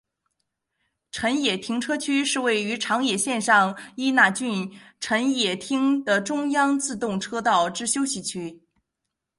[1.11, 8.63] 辰野停车区是位于长野县上伊那郡辰野町的中央自动车道之休息区。